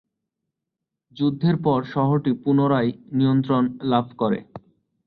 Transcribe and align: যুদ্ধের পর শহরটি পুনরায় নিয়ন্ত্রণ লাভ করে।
যুদ্ধের 1.17 1.55
পর 1.57 1.79
শহরটি 1.85 2.31
পুনরায় 2.43 2.89
নিয়ন্ত্রণ 3.11 3.63
লাভ 3.83 4.05
করে। 4.17 4.39